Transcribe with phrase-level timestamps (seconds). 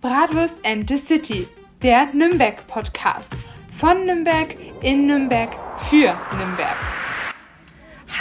[0.00, 1.46] Bratwurst and the City,
[1.82, 3.34] der Nürnberg-Podcast.
[3.78, 5.50] Von Nürnberg, in Nürnberg,
[5.90, 6.99] für Nürnberg.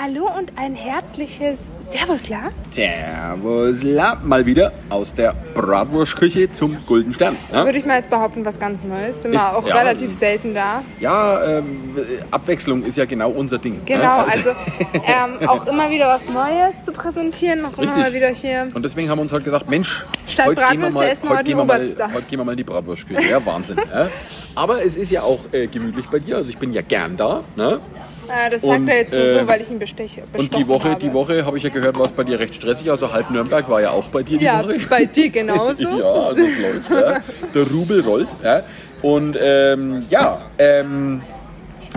[0.02, 1.60] Hallo und ein herzliches
[1.90, 2.52] Servusla.
[2.72, 7.36] Servusla, mal wieder aus der Bratwurstküche zum Golden Stern.
[7.52, 9.24] Ja, Würde ich mal jetzt behaupten, was ganz Neues.
[9.24, 9.76] Sind wir Ist- auch ja.
[9.76, 10.84] relativ selten da.
[11.02, 11.98] ja ähm,
[12.32, 13.82] Abwechslung ist ja genau unser Ding.
[13.86, 14.50] Genau, ja, also
[14.94, 17.66] ähm, auch immer wieder was Neues zu präsentieren.
[17.66, 17.98] Auch immer Richtig.
[17.98, 18.70] mal wieder hier.
[18.74, 21.28] Und deswegen haben wir uns heute gedacht, Mensch, Statt heute gehen wir Bratwürste mal, essen
[21.28, 21.80] wir heute gehen wir mal,
[22.14, 23.30] heute gehen wir mal in die Bratwurstküche.
[23.30, 23.76] Ja, Wahnsinn.
[23.94, 24.08] ja.
[24.56, 27.44] Aber es ist ja auch äh, gemütlich bei dir, also ich bin ja gern da.
[27.58, 27.82] Ne?
[28.30, 30.24] Äh, das sagt Und, er jetzt äh, so, weil ich ihn besteche.
[30.34, 31.00] Und die Woche, habe.
[31.00, 32.90] die Woche habe ich ja gehört, war es bei dir recht stressig.
[32.92, 34.80] Also halb Nürnberg war ja auch bei dir die Ja, Woche.
[34.90, 35.82] bei dir genauso.
[36.00, 36.90] ja, also es läuft.
[36.92, 37.18] Ja.
[37.54, 38.28] Der Rubel rollt.
[38.44, 38.64] Ja.
[39.02, 41.22] Und ähm, ja, ähm,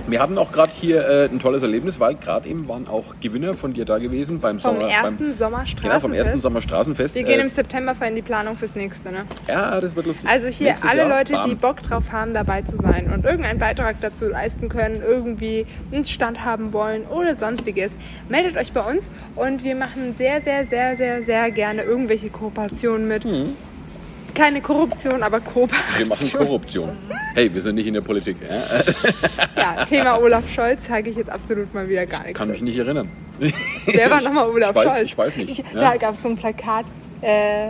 [0.09, 3.55] wir hatten auch gerade hier äh, ein tolles Erlebnis, weil gerade eben waren auch Gewinner
[3.55, 4.89] von dir da gewesen beim Vom Sommer.
[4.91, 5.83] ersten beim, Sommerstraßenfest.
[5.83, 7.15] Genau, vom ersten Sommerstraßenfest.
[7.15, 9.13] Wir gehen Äh, im September in die Planung fürs nächste.
[9.13, 9.25] Ne?
[9.49, 10.29] ja, das wird lustig.
[10.29, 11.49] Also hier Nächstes alle Jahr, Leute, bam.
[11.51, 16.05] die Bock drauf haben, dabei zu sein und irgendeinen Beitrag dazu leisten können, irgendwie einen
[16.05, 17.93] Stand haben wollen oder sonstiges,
[18.29, 19.05] meldet euch bei uns
[19.37, 23.25] und wir machen sehr, sehr, sehr, sehr, sehr gerne irgendwelche Kooperationen mit.
[24.35, 25.45] Keine Korruption, aber Mhm.
[25.45, 26.09] Wir Kooperation.
[26.09, 26.97] machen Korruption.
[27.35, 28.37] Hey, wir sind nicht in der Politik.
[29.57, 29.85] Ja?
[29.85, 32.39] Thema Olaf Scholz zeige ich jetzt absolut mal wieder gar nichts.
[32.39, 33.09] Kann mich nicht erinnern.
[33.87, 35.03] Wer war nochmal Olaf Ich weiß- Scholz?
[35.05, 35.65] ich weiß nicht, Ich, ja.
[35.81, 36.87] Da gab es so ein Plakat.
[37.21, 37.69] Äh,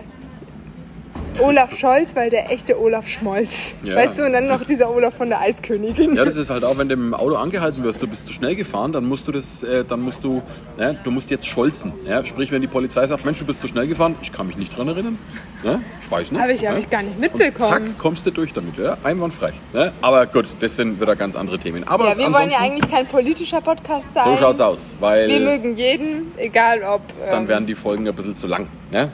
[1.40, 3.74] Olaf Scholz, weil der echte Olaf Schmolz.
[3.82, 3.96] Ja.
[3.96, 6.14] Weißt du, und dann noch dieser Olaf von der Eiskönigin.
[6.14, 8.54] Ja, das ist halt auch, wenn du im Auto angehalten wirst, du bist zu schnell
[8.54, 10.42] gefahren, dann musst du das, äh, dann musst du,
[10.78, 11.92] ja, du musst jetzt scholzen.
[12.06, 12.24] Ja?
[12.24, 14.76] Sprich, wenn die Polizei sagt, Mensch, du bist zu schnell gefahren, ich kann mich nicht
[14.76, 15.18] dran erinnern.
[15.64, 15.80] Ja?
[16.02, 16.40] Ich weiß nicht.
[16.40, 16.70] Habe ich, ja?
[16.72, 17.68] hab ich gar nicht Und mitbekommen.
[17.86, 18.96] zack, kommst du durch damit, ja?
[19.02, 19.52] Einwandfrei.
[19.72, 19.92] Ja?
[20.00, 21.86] Aber gut, das sind wieder ganz andere Themen.
[21.86, 24.24] Aber Ja, wir wollen ja eigentlich kein politischer Podcast sein.
[24.26, 27.00] so schaut's aus, weil Wir mögen jeden, egal ob.
[27.30, 28.66] dann ähm, werden die Folgen ein bisschen zu lang.
[28.92, 29.08] Ja?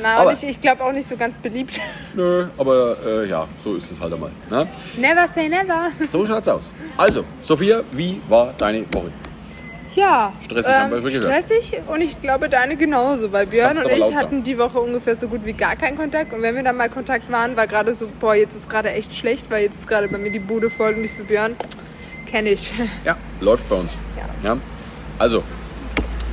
[0.00, 1.78] na, aber, ich, ich glaube auch nicht so ganz beliebt.
[2.14, 4.30] nö, aber äh, ja, so ist es halt einmal.
[4.50, 4.66] Ne?
[4.96, 5.90] Never say never.
[6.08, 6.72] So schaut's aus.
[6.96, 9.10] Also, Sophia, wie war deine Woche?
[9.94, 11.44] Ja, Stressig, haben wir schon gehört.
[11.44, 15.26] stressig und ich glaube deine genauso, weil Björn und ich hatten die Woche ungefähr so
[15.26, 18.08] gut wie gar keinen Kontakt und wenn wir dann mal Kontakt waren, war gerade so,
[18.20, 20.94] boah, jetzt ist gerade echt schlecht, weil jetzt ist gerade bei mir die Bude voll
[20.94, 21.56] und ich so, Björn,
[22.30, 22.72] kenne ich.
[23.04, 23.96] Ja, läuft bei uns.
[24.44, 24.56] Ja.
[25.18, 25.42] Also,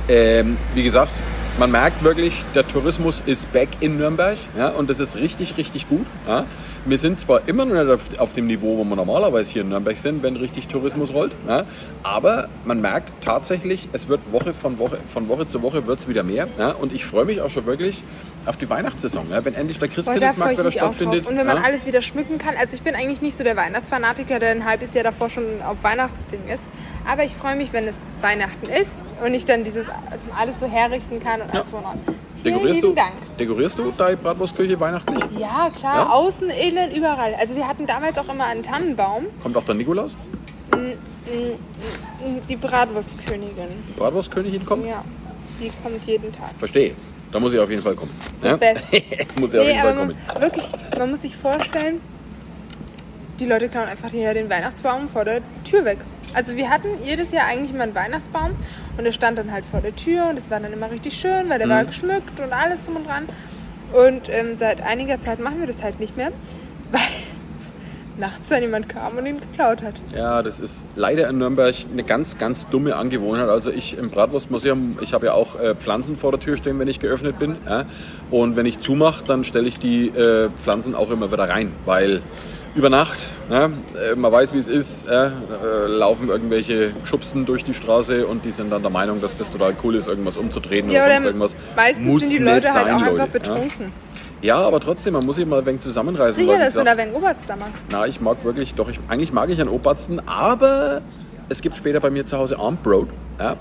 [0.08, 1.10] ähm, wie gesagt,
[1.58, 4.38] man merkt wirklich, der Tourismus ist back in Nürnberg.
[4.56, 6.06] Ja, und das ist richtig, richtig gut.
[6.26, 6.44] Ja.
[6.84, 9.68] Wir sind zwar immer noch nicht auf, auf dem Niveau, wo wir normalerweise hier in
[9.68, 11.32] Nürnberg sind, wenn richtig Tourismus rollt.
[11.46, 11.64] Ja,
[12.02, 16.08] aber man merkt tatsächlich, es wird Woche von Woche, von Woche zu Woche wird es
[16.08, 16.48] wieder mehr.
[16.58, 18.02] Ja, und ich freue mich auch schon wirklich
[18.46, 21.26] auf die Weihnachtssaison, ja, wenn endlich der Christkindlesmarkt wieder stattfindet.
[21.26, 21.62] Und wenn man ja.
[21.62, 22.54] alles wieder schmücken kann.
[22.56, 25.76] Also ich bin eigentlich nicht so der Weihnachtsfanatiker, der ein halbes Jahr davor schon auf
[25.82, 26.62] Weihnachtsding ist.
[27.06, 29.86] Aber ich freue mich, wenn es Weihnachten ist und ich dann dieses
[30.36, 31.82] alles so herrichten kann und alles von
[32.44, 33.14] Dekorierst du, Dank.
[33.38, 35.22] dekorierst du deine Bratwurstküche weihnachtlich?
[35.38, 35.96] Ja, klar.
[35.96, 36.08] Ja?
[36.10, 37.34] Außen, innen, überall.
[37.34, 39.26] Also wir hatten damals auch immer einen Tannenbaum.
[39.42, 40.16] Kommt auch der Nikolaus?
[42.48, 43.68] Die Bratwurstkönigin.
[43.88, 44.86] Die Bratwurstkönigin kommt?
[44.86, 45.04] Ja,
[45.60, 46.50] die kommt jeden Tag.
[46.58, 46.94] Verstehe.
[47.32, 48.12] Da muss ich auf jeden Fall kommen.
[48.40, 48.84] The best.
[49.38, 50.40] muss ich auf Nee, jeden Fall aber man, kommen.
[50.40, 50.64] wirklich,
[50.98, 52.00] man muss sich vorstellen,
[53.38, 55.98] die Leute klauen einfach hier den Weihnachtsbaum vor der Tür weg.
[56.34, 58.50] Also wir hatten jedes Jahr eigentlich immer einen Weihnachtsbaum
[58.96, 61.48] und der stand dann halt vor der Tür und es war dann immer richtig schön,
[61.48, 61.72] weil der Mhm.
[61.72, 63.24] war geschmückt und alles drum und dran.
[63.92, 66.30] Und ähm, seit einiger Zeit machen wir das halt nicht mehr,
[66.90, 67.00] weil
[68.18, 69.94] nachts dann jemand kam und ihn geklaut hat.
[70.14, 73.48] Ja, das ist leider in Nürnberg eine ganz, ganz dumme Angewohnheit.
[73.48, 76.88] Also ich im Bratwurstmuseum, ich habe ja auch äh, Pflanzen vor der Tür stehen, wenn
[76.88, 77.56] ich geöffnet bin.
[77.66, 77.84] Ja?
[78.30, 82.20] Und wenn ich zumache, dann stelle ich die äh, Pflanzen auch immer wieder rein, weil
[82.74, 83.18] über Nacht,
[83.48, 85.30] ne, äh, man weiß, wie es ist, äh, äh,
[85.86, 89.74] laufen irgendwelche Schubsen durch die Straße und die sind dann der Meinung, dass das total
[89.82, 91.56] cool ist, irgendwas umzutreten Ja, oder sonst irgendwas.
[91.74, 93.92] meistens Muss sind die Leute halt sein, auch einfach Leute, betrunken.
[94.42, 94.58] Ja?
[94.60, 96.40] ja, aber trotzdem, man muss sich mal ein wenig zusammenreißen.
[96.40, 97.84] Sicher, dass du da wegen Oberst da magst.
[97.90, 101.00] na, ich mag wirklich, doch, ich, eigentlich mag ich einen Obersten, aber
[101.48, 103.08] es gibt später bei mir zu Hause Armbrot.
[103.40, 103.56] Ja?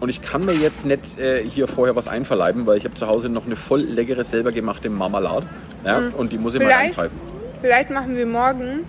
[0.00, 3.06] Und ich kann mir jetzt nicht äh, hier vorher was einverleiben, weil ich habe zu
[3.06, 5.46] Hause noch eine voll leckere, selber gemachte Marmelade.
[5.84, 6.00] Ja?
[6.16, 6.70] Und die muss ich mal Mhm.
[6.70, 7.31] Vielleicht, einpfeifen.
[7.62, 8.84] Vielleicht machen wir morgen,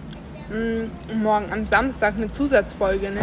[0.50, 3.22] mh, morgen am Samstag eine Zusatzfolge, ne?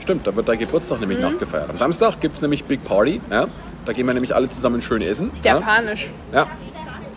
[0.00, 1.24] Stimmt, da wird dein Geburtstag nämlich Mhm.
[1.24, 1.70] nachgefeiert.
[1.70, 3.20] Am Samstag gibt es nämlich Big Party.
[3.30, 3.46] Ja?
[3.84, 5.30] Da gehen wir nämlich alle zusammen schön essen.
[5.44, 5.56] Ja?
[5.56, 6.08] Japanisch.
[6.32, 6.46] Ja.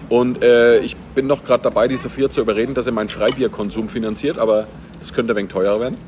[0.10, 3.88] Und äh, ich bin noch gerade dabei, die Sophia zu überreden, dass sie meinen Freibierkonsum
[3.90, 4.68] finanziert, aber
[5.04, 5.98] das könnte ein wenig teurer werden.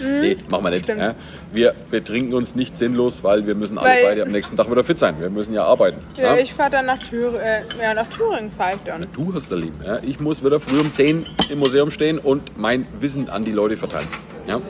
[0.00, 0.84] nee, machen wir nicht.
[0.84, 1.00] stimmt.
[1.00, 1.14] Ja.
[1.52, 4.84] Wir betrinken uns nicht sinnlos, weil wir müssen alle Weil- beide am nächsten Tag wieder
[4.84, 5.16] fit sein.
[5.18, 5.98] Wir müssen ja arbeiten.
[6.16, 9.04] Ja, ich fahre dann nach, Thür äh, ja, nach Thüringen, fahre ich dann.
[9.12, 9.80] Du hast da lieben.
[9.84, 9.98] Ja.
[10.02, 13.76] Ich muss wieder früh um 10 im Museum stehen und mein Wissen an die Leute
[13.76, 14.06] verteilen.
[14.46, 14.60] Ja.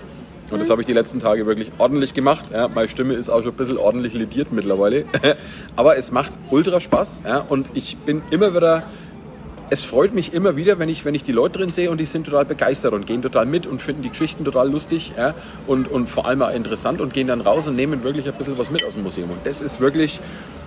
[0.50, 2.44] Und das habe ich die letzten Tage wirklich ordentlich gemacht.
[2.50, 5.04] Ja, meine Stimme ist auch schon ein bisschen ordentlich lediert mittlerweile.
[5.76, 7.20] Aber es macht ultra Spaß.
[7.26, 8.84] Ja, und ich bin immer wieder
[9.75, 12.06] es freut mich immer wieder, wenn ich, wenn ich die Leute drin sehe und die
[12.06, 15.35] sind total begeistert und gehen total mit und finden die Geschichten total lustig ja,
[15.67, 18.56] und, und vor allem auch interessant und gehen dann raus und nehmen wirklich ein bisschen
[18.56, 19.31] was mit aus dem Museum.
[19.31, 20.21] Und das ist wirklich,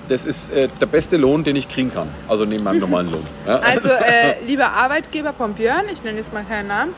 [0.10, 2.10] das ist äh, der beste Lohn, den ich kriegen kann.
[2.28, 3.24] Also neben meinem normalen Lohn.
[3.48, 3.62] Ja.
[3.64, 6.94] Also, äh, lieber Arbeitgeber von Björn, ich nenne jetzt mal keinen Namen,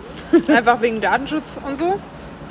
[0.47, 1.99] einfach wegen Datenschutz und so,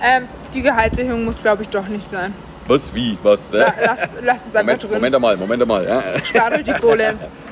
[0.01, 2.33] ähm, die Gehaltserhöhung muss, glaube ich, doch nicht sein.
[2.69, 3.51] Was, wie, was?
[3.51, 4.91] La, lass, lass es einfach Moment, drin.
[4.93, 5.85] Moment einmal, Moment einmal.
[5.85, 6.03] Ja.
[6.25, 7.15] Spart euch die Kohle.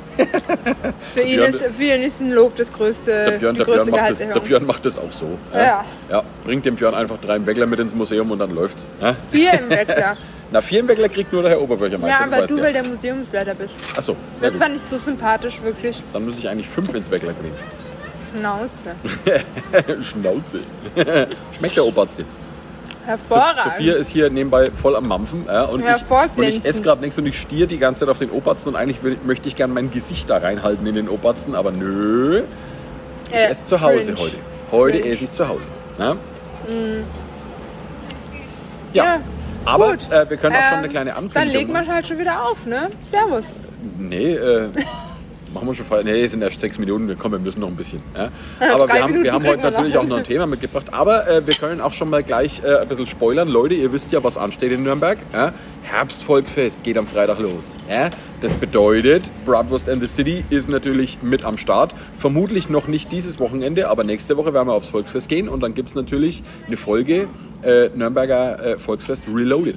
[1.14, 3.64] Für ihn, Björn- ist, für ihn ist ein Lob das größte, Der Björn, die der,
[3.64, 4.40] Björn größte macht das, der.
[4.40, 5.26] Björn macht das auch so.
[5.54, 5.84] Ja.
[6.10, 6.22] ja.
[6.44, 8.86] Bringt dem Björn einfach drei Weckler mit ins Museum und dann läuft's.
[9.00, 9.14] Ja.
[9.30, 10.16] Vier im Weckler.
[10.52, 12.18] Na, vier Weckler kriegt nur der Herr Oberbürgermeister.
[12.20, 12.62] Ja, aber weißt du, ja.
[12.62, 13.74] weil der Museumsleiter bist.
[13.96, 14.62] Achso, ja, Das gut.
[14.62, 16.00] fand ich so sympathisch, wirklich.
[16.12, 17.54] dann muss ich eigentlich fünf ins Weckler kriegen.
[18.32, 20.02] Schnauze.
[20.02, 20.60] Schnauze.
[21.58, 22.24] Schmeckt der Oberste.
[23.06, 23.72] Hervorragend.
[23.72, 25.44] Sophia ist hier nebenbei voll am Mampfen.
[25.46, 28.18] Ja, und, ich, und ich esse gerade nichts und ich stiere die ganze Zeit auf
[28.18, 31.54] den Obersten und eigentlich will, möchte ich gerne mein Gesicht da reinhalten in den Obersten,
[31.54, 32.42] aber nö,
[33.28, 34.18] ich Äh, esse zu Hause cringe.
[34.20, 34.36] heute.
[34.72, 35.14] Heute Cringe.
[35.14, 35.62] esse ich zu Hause.
[35.98, 36.16] Ja,
[38.92, 39.20] Ja,
[39.64, 42.18] aber äh, wir können auch schon eine Ähm, kleine Dann Ankündigung legen wir halt schon
[42.18, 42.88] wieder auf, ne?
[43.10, 43.44] Servus.
[43.98, 44.68] Nee, äh,
[45.56, 46.04] machen wir schon Fall.
[46.04, 47.16] Nee, es sind erst sechs Minuten.
[47.18, 48.02] Komm, wir müssen noch ein bisschen.
[48.14, 48.30] Ja.
[48.74, 50.02] Aber wir haben, wir haben heute wir natürlich noch.
[50.02, 50.92] auch noch ein Thema mitgebracht.
[50.92, 53.48] Aber äh, wir können auch schon mal gleich äh, ein bisschen spoilern.
[53.48, 55.18] Leute, ihr wisst ja, was ansteht in Nürnberg.
[55.32, 55.54] Ja.
[55.82, 57.76] Herbstvolksfest geht am Freitag los.
[57.88, 58.10] Ja.
[58.42, 61.94] Das bedeutet, Bratwurst and the City ist natürlich mit am Start.
[62.18, 65.48] Vermutlich noch nicht dieses Wochenende, aber nächste Woche werden wir aufs Volksfest gehen.
[65.48, 67.28] Und dann gibt es natürlich eine Folge
[67.62, 69.76] äh, Nürnberger äh, Volksfest Reloaded.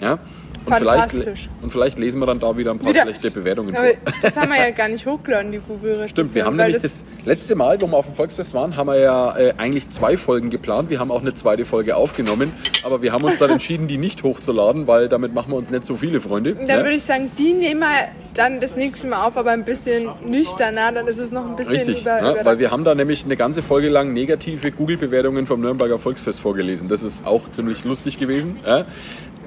[0.00, 0.20] Ja.
[0.66, 1.48] Und vielleicht, Fantastisch.
[1.62, 3.02] und vielleicht lesen wir dann da wieder ein paar Wieder.
[3.02, 3.84] schlechte Bewertungen vor.
[4.22, 6.08] das haben wir ja gar nicht hochgeladen, die Google-Rezension.
[6.08, 8.98] Stimmt, wir haben nämlich das, letzte Mal, wo wir auf dem Volksfest waren, haben wir
[8.98, 10.90] ja äh, eigentlich zwei Folgen geplant.
[10.90, 12.52] Wir haben auch eine zweite Folge aufgenommen,
[12.84, 15.84] aber wir haben uns dann entschieden, die nicht hochzuladen, weil damit machen wir uns nicht
[15.84, 16.54] so viele Freunde.
[16.54, 16.76] Dann ja?
[16.78, 20.92] würde ich sagen, die nehmen wir dann das nächste Mal auf, aber ein bisschen nüchterner,
[20.92, 23.24] dann ist es noch ein bisschen Richtig, über, ja, über weil wir haben da nämlich
[23.24, 26.88] eine ganze Folge lang negative Google-Bewertungen vom Nürnberger Volksfest vorgelesen.
[26.88, 28.58] Das ist auch ziemlich lustig gewesen.
[28.66, 28.84] Ja.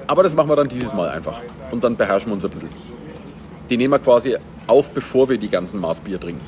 [0.06, 1.40] Aber das machen wir dann dieses Mal einfach.
[1.70, 2.68] Und dann beherrschen wir uns ein bisschen.
[3.70, 4.36] Die nehmen wir quasi
[4.66, 6.44] auf, bevor wir die ganzen Maßbier trinken.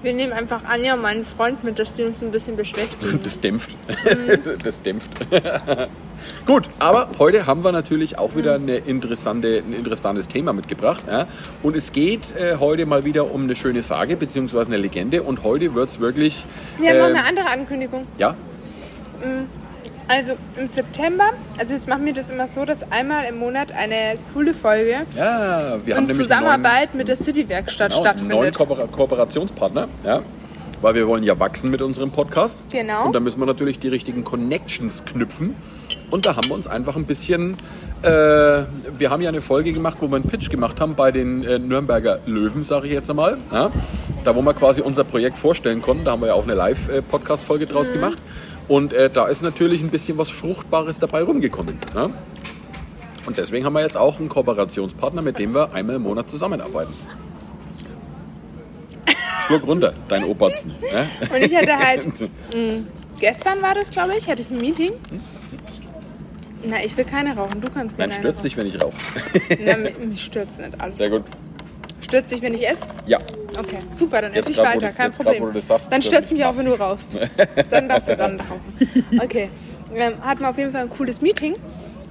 [0.00, 3.20] Wir nehmen einfach Anja und meinen Freund mit, dass die uns ein bisschen beschwichtigen.
[3.24, 3.70] Das dämpft.
[4.64, 5.10] Das dämpft.
[6.46, 11.02] Gut, aber heute haben wir natürlich auch wieder eine interessante, ein interessantes Thema mitgebracht.
[11.08, 11.26] Ja?
[11.64, 14.66] Und es geht äh, heute mal wieder um eine schöne Sage bzw.
[14.66, 15.22] eine Legende.
[15.22, 16.44] Und heute wird es wirklich.
[16.78, 18.06] Wir haben noch ähm, eine andere Ankündigung.
[18.18, 18.36] Ja,
[20.08, 24.18] Also im September, also jetzt machen wir das immer so, dass einmal im Monat eine
[24.32, 28.56] coole Folge ja, wir haben in Zusammenarbeit mit der City-Werkstatt neuen, genau, einen neuen stattfindet.
[28.56, 29.88] Kooper Kooperationspartner.
[30.04, 30.20] Ja?
[30.80, 32.62] Weil wir wollen ja wachsen mit unserem Podcast.
[32.70, 33.06] Genau.
[33.06, 35.54] Und da müssen wir natürlich die richtigen Connections knüpfen.
[36.10, 37.56] Und da haben wir uns einfach ein bisschen.
[38.02, 41.42] Äh, wir haben ja eine Folge gemacht, wo wir einen Pitch gemacht haben bei den
[41.44, 43.38] äh, Nürnberger Löwen, sage ich jetzt einmal.
[43.52, 43.70] Ja?
[44.24, 46.04] Da, wo wir quasi unser Projekt vorstellen konnten.
[46.04, 47.70] Da haben wir ja auch eine Live-Podcast-Folge Mhm.
[47.70, 48.18] draus gemacht.
[48.68, 51.78] Und äh, da ist natürlich ein bisschen was Fruchtbares dabei rumgekommen.
[51.94, 52.10] Ja?
[53.26, 56.92] Und deswegen haben wir jetzt auch einen Kooperationspartner, mit dem wir einmal im Monat zusammenarbeiten.
[59.46, 60.74] Schluck runter, dein Obertzen.
[60.92, 61.06] Ja?
[61.34, 62.28] Und ich hatte halt, mh,
[63.18, 64.92] gestern war das, glaube ich, hatte ich ein Meeting.
[66.64, 68.92] Na, ich will keine rauchen, du kannst gerne stürzt dich, wenn ich rauche.
[69.64, 70.98] Na, mich, mich stürzt nicht alles.
[70.98, 71.24] Sehr gut.
[72.08, 72.80] Stürzt dich, wenn ich esse?
[73.06, 73.18] Ja,
[73.58, 75.52] Okay, super, dann Jetzt esse ich grad, weiter, du's- kein grad, Problem.
[75.52, 77.16] das sagst, dann stürzt stürzt mich auch, wenn du rauchst.
[77.70, 79.20] Dann darfst du dann rauchen.
[79.20, 79.48] Okay,
[79.94, 81.56] ähm, hatten wir auf jeden Fall ein cooles Meeting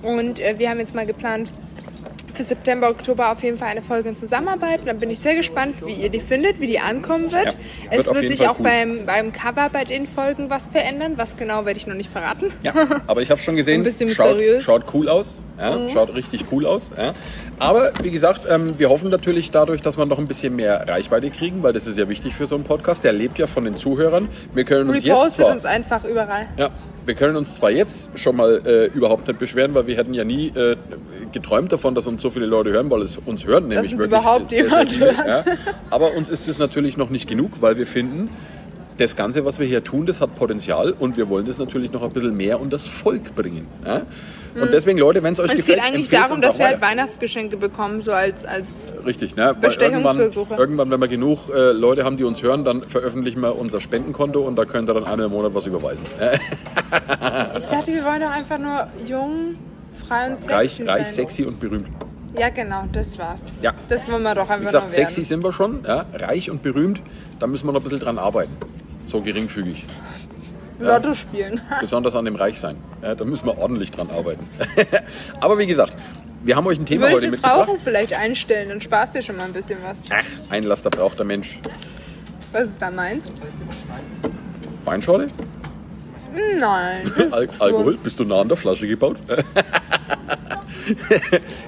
[0.02, 1.50] und äh, wir haben jetzt mal geplant,
[2.38, 4.82] für September, Oktober auf jeden Fall eine Folge in Zusammenarbeit.
[4.82, 7.46] Und dann bin ich sehr gespannt, wie ihr die findet, wie die ankommen wird.
[7.46, 8.64] Ja, wird es wird sich Fall auch cool.
[8.64, 11.14] beim, beim Cover bei den Folgen was verändern.
[11.18, 12.52] Was genau werde ich noch nicht verraten.
[12.64, 12.74] ja.
[13.08, 14.38] Aber ich habe schon gesehen, Ein bisschen schaut.
[14.38, 14.62] Mhm.
[14.62, 15.42] schaut cool aus.
[15.60, 16.92] Ja, Schaut richtig cool aus.
[16.96, 17.14] Ja.
[17.58, 21.32] Aber wie gesagt, ähm, wir hoffen natürlich dadurch, dass wir noch ein bisschen mehr Reichweite
[21.32, 23.04] kriegen, weil das ist ja wichtig für so einen Podcast.
[23.04, 24.30] Der lebt ja von den Zuhörern.
[24.54, 26.48] Wir können uns jetzt Repostet zwar, uns einfach überall.
[26.58, 26.70] Ja,
[27.08, 30.26] wir können uns zwar jetzt schon mal äh, überhaupt nicht beschweren, weil wir hätten ja
[30.26, 30.76] nie äh,
[31.32, 34.20] geträumt davon, dass uns so viele Leute hören, weil es uns hören nämlich uns wirklich
[34.20, 35.48] überhaupt sehr, sehr jemand viele, hört.
[35.48, 35.54] Ja.
[35.90, 38.30] Aber uns ist es natürlich noch nicht genug, weil wir finden,
[38.98, 42.04] das Ganze, was wir hier tun, das hat Potenzial und wir wollen das natürlich noch
[42.04, 43.68] ein bisschen mehr unter das Volk bringen.
[43.86, 44.02] Ja?
[44.60, 46.82] Und deswegen, Leute, wenn es euch Und es gefällt, geht eigentlich darum, dass wir halt.
[46.82, 48.66] Weihnachtsgeschenke bekommen, so als, als
[49.06, 49.56] Richtig, ne?
[49.62, 50.56] Weil irgendwann, Bestechungsversuche.
[50.56, 54.42] irgendwann, wenn wir genug äh, Leute haben, die uns hören, dann veröffentlichen wir unser Spendenkonto
[54.42, 56.04] und da könnt ihr dann einmal im Monat was überweisen.
[57.58, 59.56] Ich dachte, wir wollen doch einfach nur jung,
[60.08, 60.90] frei und sexy reich, sein.
[60.90, 61.88] reich, sexy und berühmt.
[62.38, 63.42] Ja, genau, das war's.
[63.62, 63.74] Ja.
[63.90, 66.06] Das wollen wir doch einfach Wie gesagt, sexy sind wir schon, ja?
[66.14, 67.02] reich und berühmt,
[67.40, 68.56] da müssen wir noch ein bisschen dran arbeiten.
[69.08, 69.86] So geringfügig.
[70.80, 71.60] Lotto spielen.
[71.82, 72.78] besonders an dem Reich sein.
[73.02, 74.46] Ja, da müssen wir ordentlich dran arbeiten.
[75.40, 75.96] Aber wie gesagt,
[76.44, 77.68] wir haben euch ein Thema Würde ich heute das mitgebracht.
[77.70, 79.98] Rauchen vielleicht einstellen, dann sparst dir schon mal ein bisschen was.
[80.12, 81.60] Ach, ein Laster braucht der Mensch.
[82.52, 83.24] Was ist da meins?
[84.86, 85.28] Weinschorle?
[86.60, 87.12] Nein.
[87.32, 87.48] Al.
[87.60, 87.98] Alkohol?
[87.98, 89.18] Bist du nah an der Flasche gebaut?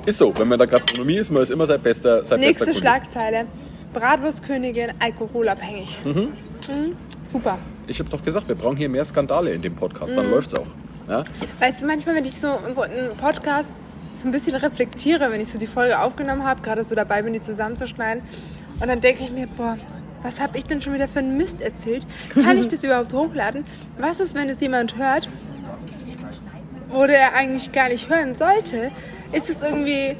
[0.05, 2.65] ist so, wenn man in der Gastronomie ist, man ist immer sein bester, sein Nächste
[2.65, 2.79] bester Kunde.
[2.79, 3.45] Schlagzeile.
[3.93, 5.97] Bratwurstkönigin alkoholabhängig.
[6.05, 6.29] Mhm.
[7.29, 7.59] Super.
[7.87, 10.15] Ich habe doch gesagt, wir brauchen hier mehr Skandale in dem Podcast, Mhm.
[10.17, 10.65] dann läuft's auch.
[11.07, 11.23] Ja?
[11.59, 13.69] Weißt du, manchmal, wenn ich so unseren Podcast
[14.15, 17.33] so ein bisschen reflektiere, wenn ich so die Folge aufgenommen habe, gerade so dabei bin,
[17.33, 18.23] die zusammenzuschneiden,
[18.79, 19.77] und dann denke ich mir, boah,
[20.23, 22.05] was habe ich denn schon wieder für einen Mist erzählt?
[22.33, 23.63] Kann ich das überhaupt hochladen?
[23.99, 25.29] Was ist, wenn es jemand hört,
[26.89, 28.91] wo der eigentlich gar nicht hören sollte?
[29.31, 30.15] Ist es irgendwie,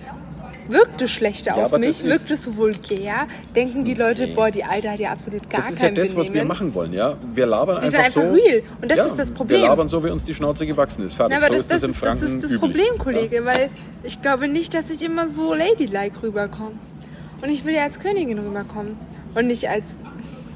[0.70, 1.88] wirkt es schlechter Ja, auf mich?
[1.88, 3.28] das ist- Wirkt es so vulgär?
[3.56, 4.34] Denken die Leute, Nee.
[4.34, 6.48] boah, die Alte hat ja absolut gar Das ist ja das, was wir Benehmen?
[6.48, 7.16] machen wollen, ja.
[7.34, 8.44] Wir labern Wir sind einfach, einfach so.
[8.50, 8.64] real.
[8.82, 9.62] Und das ja, ist das Problem.
[9.62, 11.16] Wir labern so, wie uns die Schnauze gewachsen ist.
[11.16, 11.38] Fertig.
[11.40, 12.60] Na, aber so das, ist das, das, in ist, das Franken ist das üblich.
[12.62, 13.70] Problem, Kollege, weil
[14.04, 16.72] ich glaube nicht, dass ich immer so ladylike rüberkomme.
[17.42, 18.98] Und ich will ja als Königin rüberkommen.
[19.36, 19.86] Und nicht als.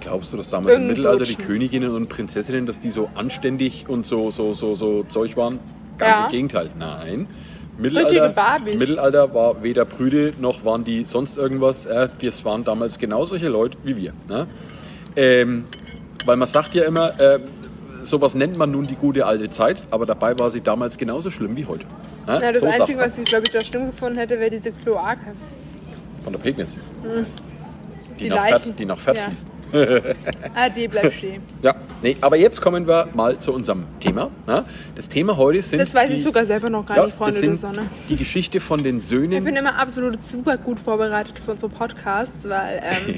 [0.01, 1.35] Glaubst du, dass damals im Mittelalter die.
[1.35, 5.59] Königinnen und Prinzessinnen, dass die so anständig und so, so, so, so Zeug waren?
[5.97, 6.25] Ganz Ja.
[6.25, 6.69] im Gegenteil.
[6.77, 7.27] Nein.
[7.77, 8.59] Mittelalter.
[8.77, 11.87] Mittelalter war weder Brüde noch waren die sonst irgendwas.
[12.21, 14.13] Das waren damals genau solche Leute wie wir.
[14.27, 14.47] Ne?
[15.15, 15.65] Ähm,
[16.25, 17.39] weil man sagt ja immer, äh,
[18.03, 21.55] sowas nennt man nun die gute alte Zeit, aber dabei war sie damals genauso schlimm
[21.57, 21.85] wie heute.
[22.27, 22.39] Ne?
[22.41, 25.33] Na, das So Einzige, was ich, glaube ich, da schlimm gefunden hätte, wäre diese Kloake.
[26.23, 26.75] Von der Pegnitz.
[28.19, 28.75] Die, Die nach Fett, Leichen.
[28.75, 29.23] die nach Fett Ja.
[29.27, 29.47] fließt.
[30.55, 31.41] Ah, die bleibt stehen.
[31.61, 34.29] Ja, nee, aber jetzt kommen wir mal zu unserem Thema.
[34.45, 34.63] Ne?
[34.95, 37.33] Das Thema heute sind Das weiß die, ich sogar selber noch gar ja, nicht, Freunde
[37.33, 37.87] das der sind Sonne.
[38.09, 39.43] die Geschichte von den Ich Söhnen.
[39.43, 43.15] bin immer absolut super gut vorbereitet für unsere Podcasts, weil ähm,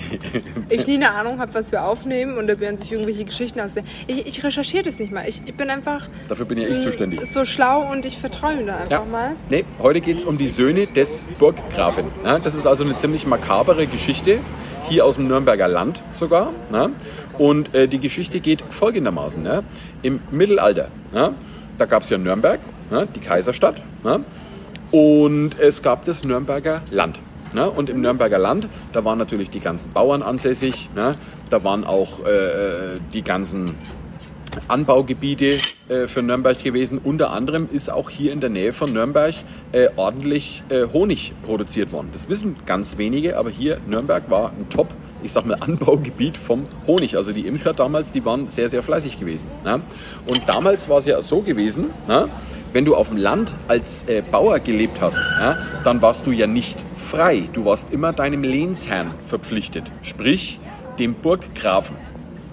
[0.70, 3.90] ich nie eine Ahnung habe, was wir aufnehmen und da werden sich irgendwelche Geschichten ausdenken.
[4.08, 5.28] Ich, ich recherchiere das nicht mal.
[5.28, 7.20] Ich, ich bin einfach Dafür bin ja ich zuständig.
[7.26, 9.06] so schlau und ich vertraue ihm da einfach Ja.
[9.06, 9.32] mal.
[9.50, 12.06] Nee, heute geht es um die Söhne des Burggrafen.
[12.24, 12.40] Ne?
[12.44, 14.40] Das ist also eine ziemlich makabere Geschichte,
[14.88, 16.52] hier aus dem Nürnberger Land sogar.
[16.72, 16.92] Ne?
[17.38, 19.42] Und äh, die Geschichte geht folgendermaßen.
[19.42, 19.64] Ne?
[20.02, 21.34] Im Mittelalter, ne?
[21.78, 22.60] da gab es ja Nürnberg,
[22.92, 23.08] ne?
[23.16, 23.82] die Kaiserstadt.
[24.04, 24.26] Ne?
[24.92, 27.20] Und es gab das Nürnberger Land.
[27.54, 27.70] Ne?
[27.70, 30.90] Und im Nürnberger Land, da waren natürlich die ganzen Bauern ansässig.
[30.96, 31.14] Ne?
[31.50, 33.76] Da waren auch äh, die ganzen
[34.68, 37.00] Anbaugebiete äh, für Nürnberg gewesen.
[37.04, 39.36] Unter anderem ist auch hier in der Nähe von Nürnberg
[39.72, 42.10] äh, ordentlich äh, Honig produziert worden.
[42.12, 44.88] Das wissen ganz wenige, aber hier Nürnberg war ein Top,
[45.22, 47.18] ich sag mal, Anbaugebiet vom Honig.
[47.18, 49.46] Also die Imker damals, die waren sehr, sehr fleißig gewesen.
[49.64, 49.82] Ne?
[50.28, 52.30] Und damals war es ja so gewesen, ne?
[52.74, 56.48] wenn du auf dem Land als äh, Bauer gelebt hast, ja, dann warst du ja
[56.48, 57.48] nicht frei.
[57.54, 60.60] Du warst immer deinem Lehnsherrn verpflichtet, sprich
[60.98, 61.96] dem Burggrafen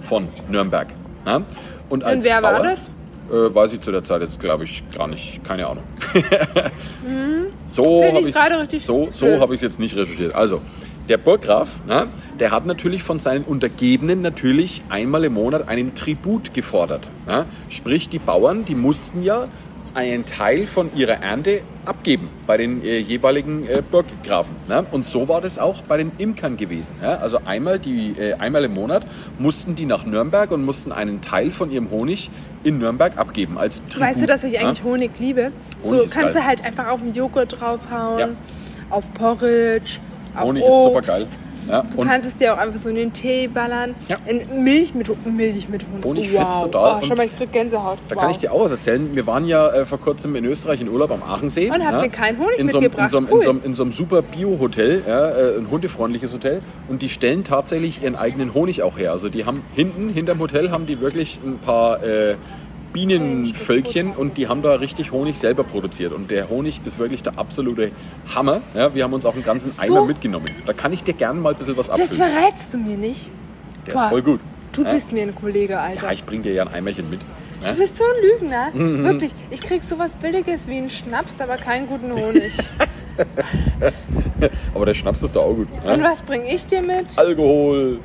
[0.03, 0.89] von Nürnberg.
[1.27, 1.43] Ja?
[1.89, 2.91] Und, als wer war Bauer, das?
[3.31, 5.43] Äh, weiß ich zu der Zeit jetzt, glaube ich, gar nicht.
[5.45, 5.85] Keine Ahnung.
[7.67, 8.03] so Mhm.
[8.03, 10.35] Finde habe ich richtig so, so hab es jetzt nicht recherchiert.
[10.35, 10.61] Also,
[11.09, 16.55] der Burggraf, ne, der hat natürlich von seinen Untergebenen natürlich einmal im Monat einen Tribut
[16.55, 17.09] gefordert.
[17.27, 17.47] Ne?
[17.69, 19.47] Sprich, die Bauern, die mussten ja
[19.95, 24.55] einen Teil von ihrer Ernte abgeben bei den äh, jeweiligen äh, Burggrafen.
[24.69, 24.87] Ne?
[24.91, 26.93] Und so war das auch bei den Imkern gewesen.
[27.03, 27.17] Ja?
[27.17, 29.05] Also einmal, die, äh, einmal im Monat
[29.39, 32.31] mussten die nach Nürnberg und mussten einen Teil von ihrem Honig
[32.65, 34.01] in Nürnberg abgeben als Tribut.
[34.01, 34.61] Weißt du, dass ich ja?
[34.61, 35.53] eigentlich Honig liebe?
[35.83, 36.43] Honig so ist kannst geil.
[36.43, 38.29] du halt einfach auf den Joghurt draufhauen, Ja.
[38.89, 39.99] auf Porridge,
[40.35, 41.07] auf Honig ist Obst.
[41.07, 41.27] super geil.
[41.73, 43.95] Ja, Du kannst es dir auch einfach so in den Tee ballern.
[44.09, 44.19] Ja.
[44.27, 46.05] In Milch mit, Milch mit Honig.
[46.05, 46.43] Honig wow.
[46.43, 47.01] fetzt total.
[47.03, 47.99] Oh, schau mal, ich krieg Gänsehaut.
[48.11, 48.23] Da wow.
[48.23, 49.09] kann ich dir auch was erzählen.
[49.15, 51.69] Wir waren ja äh, vor kurzem in Österreich in Urlaub am Aachensee.
[51.71, 53.05] Und habt ja, mir keinen Honig in so, mitgebracht.
[53.07, 53.39] In so, einem- Cool.
[53.39, 56.61] in, so, einem- in so einem super Bio-Hotel, ja, äh, ein hundefreundliches Hotel.
[56.89, 59.13] Und die stellen tatsächlich ihren eigenen Honig auch her.
[59.13, 62.37] Also die haben hinten, hinterm Hotel, haben die wirklich ein paar äh,
[62.93, 66.13] Bienenvölkchen und die haben da richtig Honig selber produziert.
[66.13, 67.91] Und der Honig ist wirklich der absolute
[68.35, 68.61] Hammer.
[68.75, 69.81] Ja, wir haben uns auch einen ganzen So.
[69.83, 70.49] Eimer mitgenommen.
[70.67, 72.31] Da kann ich dir gerne mal ein bisschen was Das abfüllen.
[72.31, 73.31] verrätst du mir nicht.
[73.87, 74.03] Der Boah.
[74.05, 74.41] ist voll gut.
[74.73, 74.93] Du Ja?
[74.93, 76.07] bist mir ein Kollege, Alter.
[76.07, 77.21] Ja, ich bring dir ja ein Eimerchen mit.
[77.63, 77.73] Ja?
[77.73, 78.71] Du bist so ein Lügner.
[78.75, 79.05] Mhm.
[79.05, 79.33] Wirklich.
[79.51, 82.53] Ich krieg sowas Billiges wie einen Schnaps, aber keinen guten Honig.
[84.75, 85.69] Aber der Schnaps ist doch auch gut.
[85.85, 87.07] Und was bring ich dir mit?
[87.17, 87.99] Alkohol.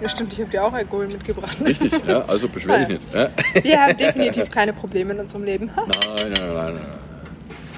[0.00, 1.56] Ja, stimmt, ich habe dir auch Alkohol mitgebracht.
[1.64, 3.14] Richtig, ja, also beschwer dich nicht.
[3.14, 3.30] Ja?
[3.62, 5.66] Wir haben definitiv keine Probleme in unserem Leben.
[5.66, 6.74] nein, nein, nein.
[6.74, 6.80] nein.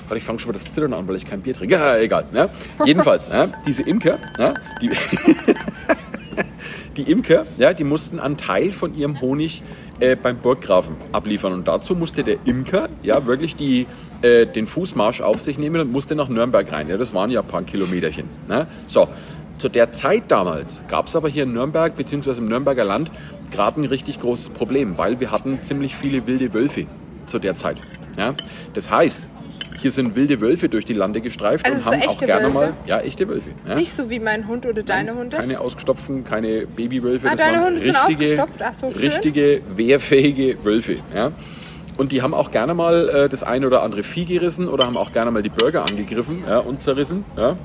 [0.08, 1.74] Gott, ich fange schon wieder das Zittern an, weil ich kein Bier trinke.
[1.74, 2.26] Ja, egal.
[2.32, 2.50] Ne?
[2.84, 4.90] Jedenfalls, ja, diese Imker, ja, die,
[6.98, 9.62] die Imker, ja, die mussten einen Teil von ihrem Honig
[10.00, 11.52] äh, beim Burggrafen abliefern.
[11.54, 13.86] Und dazu musste der Imker ja wirklich die,
[14.20, 16.88] äh, den Fußmarsch auf sich nehmen und musste nach Nürnberg rein.
[16.88, 18.28] Ja, das waren ja ein paar Kilometerchen.
[18.48, 18.66] Ne?
[18.86, 19.08] So,
[19.62, 22.32] Zu der Zeit damals gab es aber hier in Nürnberg bzw.
[22.38, 23.12] im Nürnberger Land
[23.52, 26.86] gerade ein richtig großes Problem, weil wir hatten ziemlich viele wilde Wölfe
[27.26, 27.76] zu der Zeit.
[28.18, 28.34] Ja?
[28.74, 29.28] Das heißt,
[29.80, 32.54] hier sind wilde Wölfe durch die Lande gestreift Also und so haben auch gerne Wölfe?
[32.54, 33.50] mal ja echte Wölfe.
[33.68, 33.76] Ja?
[33.76, 35.36] Nicht so wie mein Hund oder deine Hunde.
[35.36, 37.28] Keine ausgestopften, keine Babywölfe.
[37.28, 38.62] Ah, das deine Hunde sind richtige, ausgestopft?
[38.64, 39.00] Ach so, schön.
[39.00, 40.96] richtige, wehrfähige Wölfe.
[41.14, 41.30] Ja?
[41.96, 44.96] Und die haben auch gerne mal äh, das eine oder andere Vieh gerissen oder haben
[44.96, 47.24] auch gerne mal die Bürger angegriffen ja, und zerrissen.
[47.36, 47.56] Ja?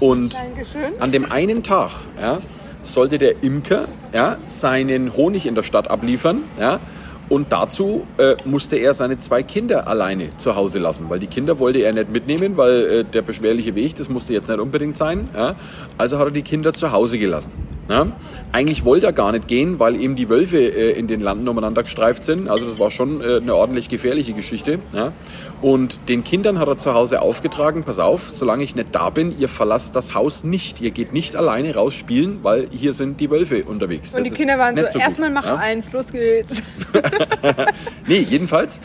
[0.00, 1.00] Und Dankeschön.
[1.00, 2.40] an dem einen Tag ja,
[2.82, 6.42] sollte der Imker ja, seinen Honig in der Stadt abliefern.
[6.58, 6.80] Ja,
[7.28, 11.58] und dazu äh, musste er seine zwei Kinder alleine zu Hause lassen, weil die Kinder
[11.58, 15.30] wollte er nicht mitnehmen, weil äh, der beschwerliche Weg, das musste jetzt nicht unbedingt sein.
[15.34, 15.54] Ja.
[15.96, 17.50] Also hat er die Kinder zu Hause gelassen.
[17.88, 18.06] Ja.
[18.52, 21.82] Eigentlich wollte er gar nicht gehen, weil eben die Wölfe äh, in den Landen umeinander
[21.82, 22.48] gestreift sind.
[22.48, 24.78] Also das war schon äh, eine ordentlich gefährliche Geschichte.
[24.92, 25.12] Ja.
[25.60, 29.38] Und den Kindern hat er zu Hause aufgetragen, pass auf, solange ich nicht da bin,
[29.38, 30.80] ihr verlasst das Haus nicht.
[30.80, 34.12] Ihr geht nicht alleine raus spielen, weil hier sind die Wölfe unterwegs.
[34.12, 35.56] Und Das die Kinder waren so, gut, erstmal mach ja.
[35.56, 36.62] eins, los geht's.
[38.06, 38.80] Nee, jedenfalls,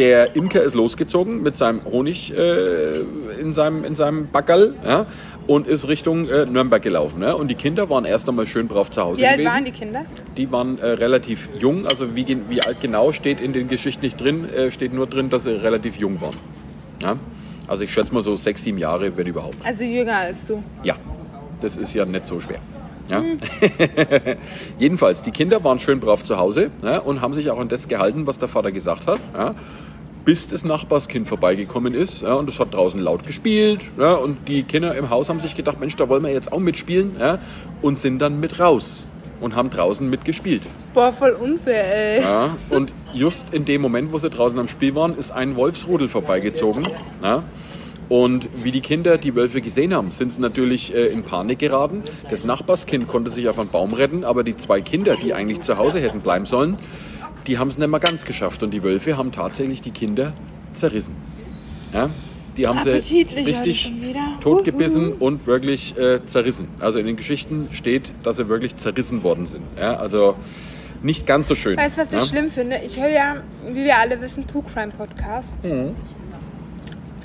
[0.00, 3.00] der Imker ist losgezogen mit seinem Honig äh,
[3.38, 5.06] in, seinem, in seinem Backerl ja,
[5.50, 7.22] und ist Richtung äh, Nürnberg gelaufen.
[7.22, 7.32] Ja.
[7.32, 9.52] Und die Kinder waren erst einmal schön brav zu Hause Wie alt gewesen.
[9.52, 10.04] waren die Kinder?
[10.36, 14.20] Die waren äh, relativ jung, also wie, wie alt genau steht in den Geschichten nicht
[14.20, 16.36] drin, äh, steht nur drin, dass sie relativ jung waren.
[17.02, 17.16] Ja?
[17.66, 19.56] Also ich schätze mal so sechs, sieben Jahre, wenn überhaupt.
[19.64, 20.62] Also jünger als du.
[20.84, 20.94] Ja,
[21.60, 22.60] das ist ja nicht so schwer.
[23.10, 23.24] Ja?
[24.78, 27.88] Jedenfalls, die Kinder waren schön brav zu Hause ja, und haben sich auch an das
[27.88, 29.18] gehalten, was der Vater gesagt hat.
[29.34, 29.56] Ja?
[30.24, 33.80] Bis das Nachbarskind vorbeigekommen ist ja, und es hat draußen laut gespielt.
[33.98, 36.58] Ja, und die Kinder im Haus haben sich gedacht, Mensch, da wollen wir jetzt auch
[36.58, 37.16] mitspielen.
[37.18, 37.38] Ja,
[37.82, 39.06] und sind dann mit raus
[39.40, 40.62] und haben draußen mitgespielt.
[40.92, 42.22] Boah, voll unfair, ey.
[42.22, 46.08] Ja, und just in dem Moment, wo sie draußen am Spiel waren, ist ein Wolfsrudel
[46.08, 46.86] vorbeigezogen.
[47.22, 47.42] Ja,
[48.10, 52.02] und wie die Kinder die Wölfe gesehen haben, sind sie natürlich äh, in Panik geraten.
[52.28, 55.78] Das Nachbarskind konnte sich auf einen Baum retten, aber die zwei Kinder, die eigentlich zu
[55.78, 56.76] Hause hätten bleiben sollen,
[57.46, 58.62] die haben es nicht mal ganz geschafft.
[58.62, 60.32] Und die Wölfe haben tatsächlich die Kinder
[60.72, 61.14] zerrissen.
[61.92, 62.08] Ja,
[62.56, 64.38] die haben sie richtig schon wieder.
[64.42, 66.68] totgebissen und wirklich äh, zerrissen.
[66.80, 69.64] Also in den Geschichten steht, dass sie wirklich zerrissen worden sind.
[69.78, 70.36] Ja, also
[71.02, 71.76] nicht ganz so schön.
[71.76, 72.26] Weißt du, was ich ja?
[72.26, 72.80] schlimm finde?
[72.84, 75.66] Ich höre ja, wie wir alle wissen, True Crime Podcasts.
[75.66, 75.94] Mhm.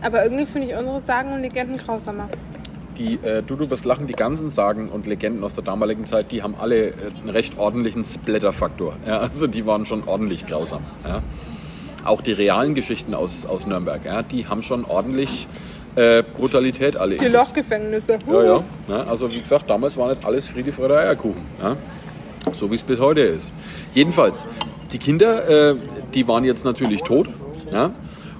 [0.01, 2.29] Aber irgendwie finde ich unsere Sagen und Legenden grausamer.
[2.97, 6.31] Die, äh, du, du wirst lachen, die ganzen Sagen und Legenden aus der damaligen Zeit,
[6.31, 8.93] die haben alle äh, einen recht ordentlichen Splatter-Faktor.
[9.05, 10.83] Ja, also die waren schon ordentlich grausam.
[11.03, 11.21] Ja.
[12.05, 15.47] Auch die realen Geschichten aus, aus Nürnberg, ja, die haben schon ordentlich
[15.95, 17.17] äh, Brutalität alle.
[17.17, 17.25] Die.
[17.25, 18.19] Lochgefängnisse.
[18.27, 18.63] Ja, ja.
[18.87, 19.03] ja.
[19.03, 21.41] Also wie gesagt, damals war nicht alles Friede, Freude, Eierkuchen.
[21.61, 21.75] Ja.
[22.53, 23.51] So wie es bis heute ist.
[23.93, 24.45] Jedenfalls,
[24.91, 25.75] die Kinder, äh,
[26.13, 27.27] die waren jetzt natürlich tot.
[27.71, 27.91] Ja.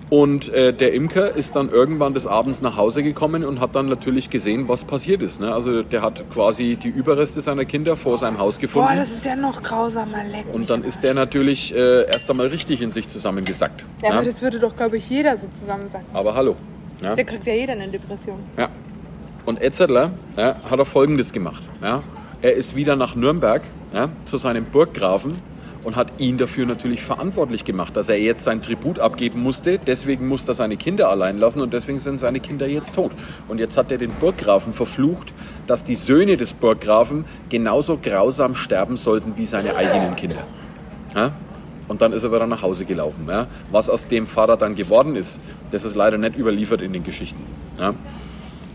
[0.10, 3.88] Und äh, der Imker ist dann irgendwann des Abends nach Hause gekommen und hat dann
[3.88, 5.42] natürlich gesehen, was passiert ist.
[5.42, 5.52] Ne?
[5.52, 8.88] Also der hat quasi die Überreste seiner Kinder vor seinem Haus gefunden.
[8.88, 10.46] Boah, das ist ja noch grausamer Leck.
[10.54, 13.84] und dann ist der natürlich äh, erst einmal richtig in sich zusammengesackt.
[14.04, 14.16] Ja, ja.
[14.16, 16.06] aber das würde doch, glaube ich, jeder so zusammen sagen.
[16.14, 16.56] Aber hallo.
[17.02, 17.16] Ja.
[17.16, 18.38] Da kriegt ja jeder eine Depression.
[18.58, 18.70] Ja.
[19.46, 21.64] Und Etzerler ja, hat er Folgendes gemacht.
[21.82, 22.04] Ja.
[22.42, 23.64] Er ist wieder nach Nürnberg
[23.94, 25.36] ja, zu seinem Burggrafen
[25.86, 29.78] und hat ihn dafür natürlich verantwortlich gemacht, dass er jetzt sein Tribut abgeben musste.
[29.78, 33.12] Deswegen musste er seine Kinder allein lassen und deswegen sind seine Kinder jetzt tot.
[33.48, 35.32] Und jetzt hat er den Burggrafen verflucht,
[35.68, 40.44] dass die Söhne des Burggrafen genauso grausam sterben sollten wie seine eigenen Kinder.
[41.16, 41.32] Ja?
[41.88, 43.28] Und dann ist er wieder nach Hause gelaufen.
[43.30, 43.46] Ja?
[43.72, 45.40] Was aus dem Vater dann geworden ist,
[45.72, 47.44] das ist leider nicht überliefert in den Geschichten.
[47.80, 47.94] Ja?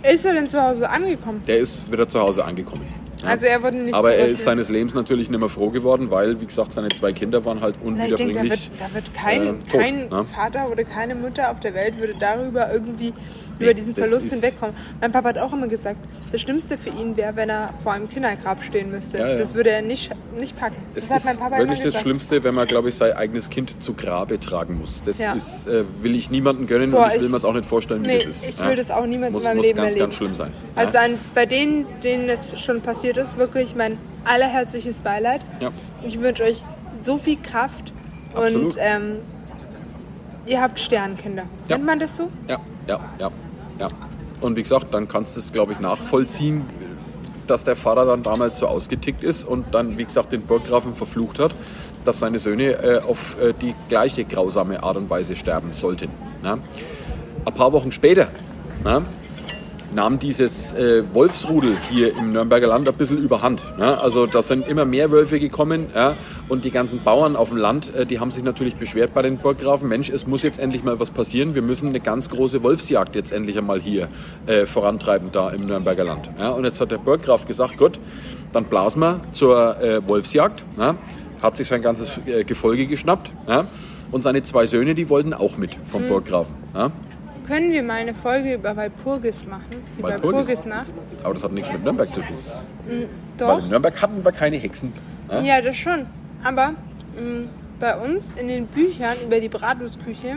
[0.08, 1.42] Ist er denn zu Hause angekommen?
[1.48, 3.09] Der ist wieder zu Hause angekommen.
[3.24, 6.40] Also er wurde nicht Aber er ist seines Lebens natürlich nicht mehr froh geworden, weil,
[6.40, 8.70] wie gesagt, seine zwei Kinder waren halt Na, ich denke, da unwiederbringlich.
[8.70, 10.24] wird, da wird kein, äh, tot, kein ne?
[10.24, 13.12] Vater oder keine Mutter auf der Welt würde darüber irgendwie
[13.60, 14.74] über diesen Verlust hinwegkommen.
[15.00, 15.98] Mein Papa hat auch immer gesagt,
[16.32, 19.18] das Schlimmste für ihn wäre, wenn er vor einem Kindergrab stehen müsste.
[19.18, 19.38] Ja, ja.
[19.38, 20.76] Das würde er nicht, nicht packen.
[20.94, 22.00] Es das hat ist mein Papa wirklich immer das.
[22.00, 25.02] Schlimmste, wenn man, glaube ich, sein eigenes Kind zu Grabe tragen muss.
[25.04, 25.32] Das Ja.
[25.34, 28.02] ist, äh, will ich niemandem gönnen Boah, und ich will mir es auch nicht vorstellen,
[28.02, 28.44] wie Nee, das ist.
[28.48, 30.04] ich will das auch niemals muss, in meinem muss Leben ganz, erleben.
[30.06, 30.52] ganz schlimm sein.
[30.76, 35.40] Also an, bei denen, denen es schon passiert ist, wirklich mein allerherzliches Beileid.
[36.06, 36.62] Ich wünsche euch
[37.02, 37.92] so viel Kraft
[38.34, 38.64] Absolut.
[38.64, 39.16] und ähm,
[40.46, 41.44] ihr habt Sternkinder.
[41.68, 41.76] Ja.
[41.76, 42.28] Nennt man das so?
[42.48, 43.30] Ja, ja, ja,
[43.80, 43.88] ja.
[44.40, 46.64] Und wie gesagt, dann kannst du es, glaube ich, nachvollziehen,
[47.46, 51.40] dass der Vater dann damals so ausgetickt ist und dann, wie gesagt, den Burggrafen verflucht
[51.40, 51.52] hat,
[52.04, 56.10] dass seine Söhne äh, auf äh, die gleiche grausame Art und Weise sterben sollten.
[56.44, 56.58] Ja.
[57.44, 58.28] Ein paar Wochen später
[58.84, 59.02] ja,
[59.94, 63.62] nahm dieses äh, Wolfsrudel hier im Nürnberger Land ein bisschen überhand.
[63.78, 63.94] Ja?
[63.94, 66.16] Also da sind immer mehr Wölfe gekommen ja?
[66.48, 69.38] und die ganzen Bauern auf dem Land, äh, die haben sich natürlich beschwert bei den
[69.38, 73.14] Burggrafen, Mensch, es muss jetzt endlich mal was passieren, wir müssen eine ganz große Wolfsjagd
[73.14, 74.08] jetzt endlich einmal hier
[74.46, 76.30] äh, vorantreiben da im Nürnberger Land.
[76.38, 76.50] Ja?
[76.50, 77.98] Und jetzt hat der Burggraf gesagt, gut,
[78.52, 80.96] dann blasen wir zur äh, Wolfsjagd, ja?
[81.42, 83.30] hat sich sein ganzes äh, Gefolge geschnappt
[84.12, 86.08] und seine zwei Söhne, die wollten auch mit vom mhm.
[86.08, 86.54] Burggrafen.
[87.50, 89.64] Können wir mal eine Folge über Walpurgis machen?
[89.98, 90.86] Die Walpurgisnacht?
[91.24, 92.36] Aber das hat nichts mit Nürnberg zu tun.
[92.88, 93.48] Mhm, doch.
[93.48, 94.92] Weil in Nürnberg hatten wir keine Hexen.
[95.28, 96.06] Ja, ja das schon.
[96.44, 97.48] Aber mm,
[97.80, 100.36] bei uns in den Büchern über die Bratwurstküche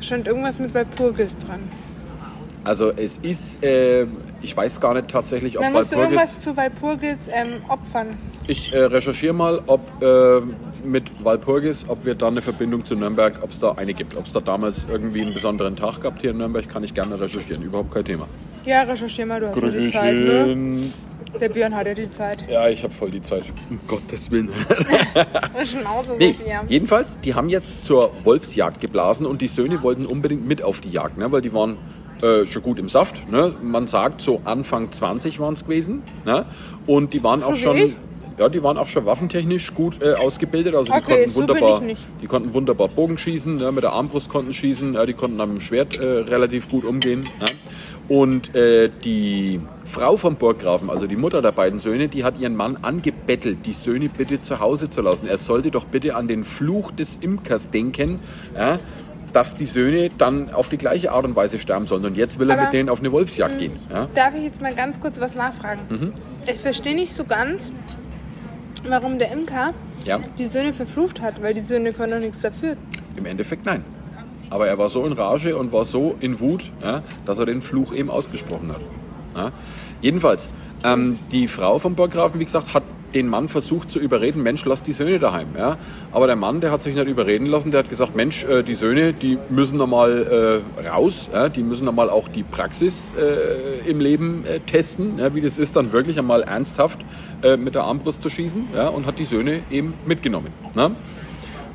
[0.00, 1.60] stand irgendwas mit Walpurgis dran.
[2.64, 4.06] Also es ist, äh,
[4.40, 6.08] ich weiß gar nicht tatsächlich, ob Dann musst Walpurgis...
[6.08, 8.16] du irgendwas zu Walpurgis ähm, opfern.
[8.46, 10.40] Ich äh, recherchiere mal, ob äh,
[10.84, 14.16] mit Walpurgis, ob wir da eine Verbindung zu Nürnberg, ob es da eine gibt.
[14.16, 17.20] Ob es da damals irgendwie einen besonderen Tag gab hier in Nürnberg, kann ich gerne
[17.20, 17.62] recherchieren.
[17.62, 18.26] Überhaupt kein Thema.
[18.64, 20.90] Ja, recherchier mal, du hast ja die Zeit, ne?
[21.40, 22.44] Der Björn hat ja die Zeit.
[22.50, 23.44] Ja, ich habe voll die Zeit.
[23.68, 24.50] Um Gottes Willen.
[25.64, 26.34] Schnauze, nee,
[26.68, 30.90] jedenfalls, die haben jetzt zur Wolfsjagd geblasen und die Söhne wollten unbedingt mit auf die
[30.90, 31.30] Jagd, ne?
[31.30, 31.76] weil die waren
[32.22, 33.30] äh, schon gut im Saft.
[33.30, 33.54] Ne?
[33.62, 36.02] Man sagt, so Anfang 20 waren es gewesen.
[36.24, 36.46] Ne?
[36.86, 37.94] Und die waren auch schon.
[38.38, 40.74] Ja, die waren auch schon waffentechnisch gut äh, ausgebildet.
[40.74, 41.82] Also die okay, konnten so wunderbar,
[42.22, 45.60] die konnten wunderbar Bogen schießen, ja, mit der Armbrust konnten schießen, ja, die konnten am
[45.60, 47.28] Schwert äh, relativ gut umgehen.
[47.40, 47.46] Ja.
[48.08, 52.56] Und äh, die Frau vom Burggrafen, also die Mutter der beiden Söhne, die hat ihren
[52.56, 55.26] Mann angebettelt, die Söhne bitte zu Hause zu lassen.
[55.26, 58.20] Er sollte doch bitte an den Fluch des Imkers denken.
[58.56, 58.78] Ja,
[59.32, 62.04] dass die Söhne dann auf die gleiche Art und Weise sterben sollen.
[62.04, 63.72] Und jetzt will er Aber, mit denen auf eine Wolfsjagd mh, gehen.
[63.90, 64.08] Ja?
[64.14, 65.80] Darf ich jetzt mal ganz kurz was nachfragen?
[65.88, 66.12] Mhm.
[66.46, 67.70] Ich verstehe nicht so ganz,
[68.86, 70.20] warum der Imker ja.
[70.38, 72.76] die Söhne verflucht hat, weil die Söhne können doch nichts dafür.
[73.16, 73.84] Im Endeffekt nein.
[74.50, 77.60] Aber er war so in Rage und war so in Wut, ja, dass er den
[77.60, 78.80] Fluch eben ausgesprochen hat.
[79.36, 79.52] Ja.
[80.00, 80.48] Jedenfalls,
[80.84, 84.82] ähm, die Frau vom Burggrafen, wie gesagt, hat den Mann versucht zu überreden, Mensch, lass
[84.82, 85.48] die Söhne daheim.
[85.56, 85.76] Ja?
[86.12, 88.74] Aber der Mann, der hat sich nicht überreden lassen, der hat gesagt, Mensch, äh, die
[88.74, 91.48] Söhne, die müssen nochmal äh, raus, ja?
[91.48, 95.34] die müssen nochmal auch die Praxis äh, im Leben äh, testen, ja?
[95.34, 97.00] wie das ist, dann wirklich einmal ernsthaft
[97.42, 98.88] äh, mit der Armbrust zu schießen ja?
[98.88, 100.52] und hat die Söhne eben mitgenommen.
[100.74, 100.94] Ne?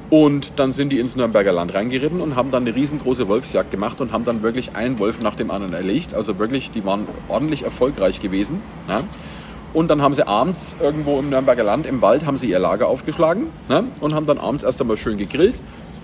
[0.09, 3.99] Und dann sind die ins Nürnberger Land reingeritten und haben dann eine riesengroße Wolfsjagd gemacht
[3.99, 6.13] und haben dann wirklich einen Wolf nach dem anderen erlegt.
[6.13, 8.61] Also wirklich, die waren ordentlich erfolgreich gewesen.
[8.87, 8.99] Ja?
[9.73, 12.87] Und dann haben sie abends irgendwo im Nürnberger Land im Wald haben sie ihr Lager
[12.87, 13.85] aufgeschlagen ne?
[14.01, 15.55] und haben dann abends erst einmal schön gegrillt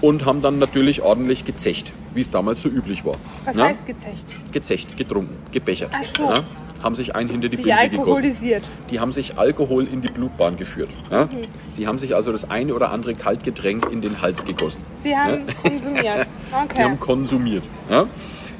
[0.01, 3.13] und haben dann natürlich ordentlich gezecht, wie es damals so üblich war.
[3.45, 3.63] Was ne?
[3.65, 4.25] heißt gezecht?
[4.51, 5.91] Gezecht, getrunken, gebechert.
[5.93, 6.29] Ach so.
[6.29, 6.43] Ne?
[6.81, 8.63] Haben sich ein hinter die sich Binse alkoholisiert.
[8.63, 8.87] Gegossen.
[8.89, 10.89] Die haben sich Alkohol in die Blutbahn geführt.
[11.11, 11.27] Ne?
[11.31, 11.37] Mhm.
[11.67, 14.81] Sie haben sich also das eine oder andere Kaltgetränk in den Hals gegossen.
[14.99, 16.27] Sie haben konsumiert.
[16.51, 16.67] Okay.
[16.75, 17.63] Sie haben konsumiert.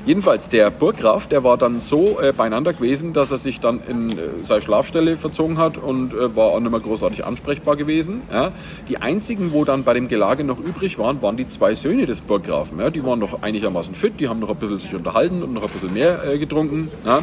[0.10, 4.10] Jedenfalls, der Burggraf, der war dann so äh, beieinander gewesen, dass er sich dann in
[4.10, 8.24] äh, seine Schlafstelle verzogen hat und äh, war auch nicht mehr großartig ansprechbar gewesen.
[8.34, 8.52] Ja.
[8.88, 12.22] Die einzigen, wo dann bei dem Gelage noch übrig waren, waren die zwei Söhne des
[12.22, 12.80] Burggrafen.
[12.80, 12.90] Ja.
[12.90, 15.70] Die waren noch einigermaßen fit, die haben noch ein bisschen sich unterhalten und noch ein
[15.70, 16.90] bisschen mehr äh, getrunken.
[17.06, 17.22] Ja.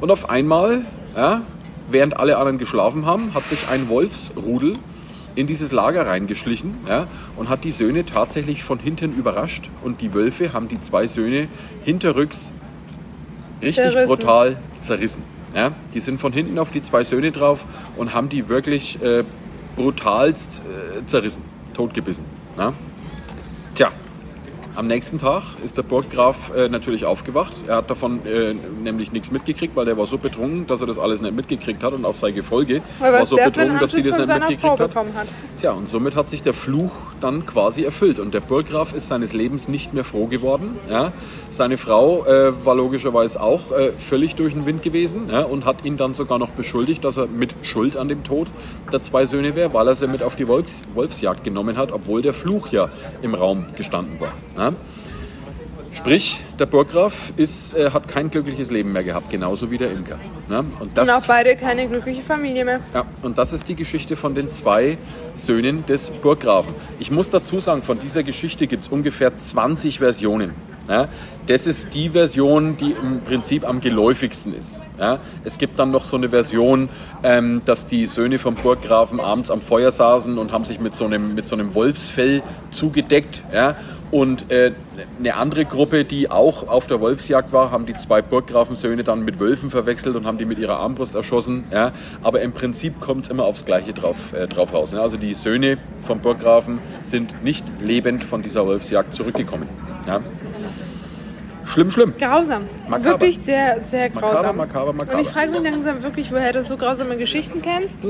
[0.00, 0.86] Und auf einmal,
[1.90, 4.72] während alle anderen geschlafen haben, hat sich ein Wolfsrudel
[5.34, 9.70] in dieses Lager reingeschlichen ja, und hat die Söhne tatsächlich von hinten überrascht.
[9.82, 11.48] Und die Wölfe haben die zwei Söhne
[11.84, 12.52] hinterrücks
[13.62, 14.08] richtig zerrissen.
[14.08, 15.22] brutal zerrissen.
[15.54, 15.72] Ja.
[15.94, 17.64] Die sind von hinten auf die zwei Söhne drauf
[17.96, 19.24] und haben die wirklich äh,
[19.76, 20.62] brutalst
[20.98, 21.42] äh, zerrissen,
[21.74, 22.24] totgebissen.
[22.58, 22.72] Ja.
[23.74, 23.92] Tja,
[24.76, 27.52] am nächsten Tag ist der Burggraf äh, natürlich aufgewacht.
[27.66, 30.98] Er hat davon äh, nämlich nichts mitgekriegt, weil der war so betrunken, dass er das
[30.98, 34.16] alles nicht mitgekriegt hat und auch sein Gefolge Aber war so betrunken, dass die das
[34.16, 34.94] nicht mitgekriegt hat.
[34.94, 35.28] hat.
[35.58, 39.32] Tja, und somit hat sich der Fluch dann quasi erfüllt und der Burggraf ist seines
[39.32, 40.78] Lebens nicht mehr froh geworden.
[40.88, 41.12] Ja.
[41.50, 45.84] Seine Frau äh, war logischerweise auch äh, völlig durch den Wind gewesen ja, und hat
[45.84, 48.48] ihn dann sogar noch beschuldigt, dass er mit Schuld an dem Tod
[48.92, 52.22] der zwei Söhne wäre, weil er sie mit auf die Wolfs Wolfsjagd genommen hat, obwohl
[52.22, 52.88] der Fluch ja
[53.22, 54.32] im Raum gestanden war.
[54.60, 54.72] Ja?
[55.92, 60.20] Sprich, der Burggraf ist, äh, hat kein glückliches Leben mehr gehabt, genauso wie der Imker.
[60.48, 60.64] Ne?
[60.78, 62.80] Und, das, und auch beide keine glückliche Familie mehr.
[62.94, 64.98] Ja, und das ist die Geschichte von den zwei
[65.34, 66.74] Söhnen des Burggrafen.
[66.98, 70.54] Ich muss dazu sagen, von dieser Geschichte gibt es ungefähr 20 Versionen.
[70.88, 71.08] Ja,
[71.46, 74.82] das ist die Version, die im Prinzip am geläufigsten ist.
[75.00, 76.90] Ja, es gibt dann noch so eine Version,
[77.22, 81.06] ähm, dass die Söhne vom Burggrafen abends am Feuer saßen und haben sich mit so
[81.06, 83.42] einem, mit so einem Wolfsfell zugedeckt.
[83.52, 83.76] Ja,
[84.10, 84.72] und äh,
[85.18, 89.38] eine andere Gruppe, die auch auf der Wolfsjagd war, haben die zwei Burggrafensöhne dann mit
[89.38, 91.64] Wölfen verwechselt und haben die mit ihrer Armbrust erschossen.
[91.70, 91.92] Ja.
[92.22, 94.92] Aber im Prinzip kommt es immer aufs Gleiche drauf, äh, drauf raus.
[94.92, 95.00] Ja.
[95.02, 99.68] Also die Söhne vom Burggrafen sind nicht lebend von dieser Wolfsjagd zurückgekommen.
[100.06, 100.20] Ja.
[101.70, 102.14] Schlimm, schlimm.
[102.18, 102.62] Grausam.
[102.88, 103.10] Makaber.
[103.20, 104.56] Wirklich sehr, sehr Makaber, grausam.
[104.56, 105.14] makaber, makaber.
[105.18, 108.06] Und ich frage mich langsam wirklich, woher du so grausame Geschichten kennst.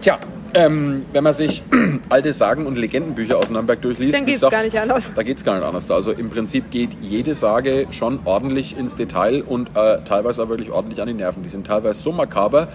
[0.00, 0.18] Tja,
[0.54, 1.62] ähm, wenn man sich
[2.10, 5.12] alte Sagen- und Legendenbücher aus Nürnberg durchliest, Dann geht's gesagt, gar nicht anders.
[5.14, 5.90] Da geht es gar nicht anders.
[5.90, 10.70] Also im Prinzip geht jede Sage schon ordentlich ins Detail und äh, teilweise auch wirklich
[10.70, 11.42] ordentlich an die Nerven.
[11.42, 12.68] Die sind teilweise so makaber.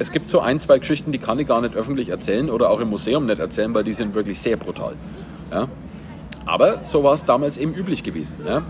[0.00, 2.80] Es gibt so ein, zwei Geschichten, die kann ich gar nicht öffentlich erzählen oder auch
[2.80, 4.94] im Museum nicht erzählen, weil die sind wirklich sehr brutal.
[5.52, 5.68] Ja?
[6.46, 8.36] Aber so war es damals eben üblich gewesen.
[8.46, 8.62] Ja?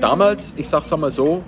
[0.00, 1.42] Damals, ich sag's einmal so,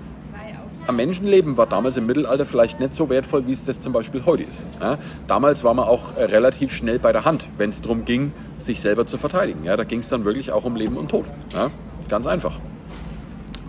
[0.86, 4.24] ein Menschenleben war damals im Mittelalter vielleicht nicht so wertvoll, wie es das zum Beispiel
[4.26, 4.66] heute ist.
[4.80, 8.32] Ja, damals war man auch äh, relativ schnell bei der Hand, wenn es darum ging,
[8.58, 9.64] sich selber zu verteidigen.
[9.64, 11.24] Ja, da ging es dann wirklich auch um Leben und Tod.
[11.54, 11.70] Ja,
[12.08, 12.58] ganz einfach.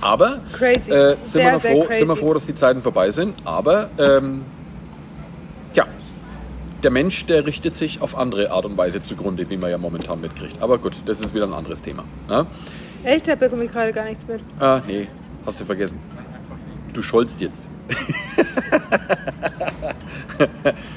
[0.01, 0.41] Aber.
[0.89, 3.35] Äh, sind, Sehr, wir froh, sind wir froh, dass die Zeiten vorbei sind.
[3.45, 4.43] Aber ähm,
[6.83, 10.21] der Mensch, der richtet sich auf andere Art und Weise zugrunde, wie man ja momentan
[10.21, 10.61] mitkriegt.
[10.61, 12.03] Aber gut, das ist wieder ein anderes Thema.
[12.29, 12.45] Ja?
[13.03, 14.41] Echt, da bekomme ich gerade gar nichts mit.
[14.59, 15.07] Ah, nee,
[15.45, 15.99] hast du vergessen.
[16.93, 17.67] Du scholzt jetzt.